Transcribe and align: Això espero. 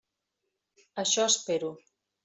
Això 1.05 1.29
espero. 1.29 1.75